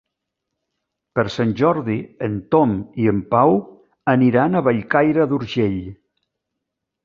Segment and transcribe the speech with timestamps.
[1.19, 1.97] Per Sant Jordi
[2.29, 2.73] en Tom
[3.05, 3.55] i en Pau
[4.17, 5.81] aniran a Bellcaire d'Urgell.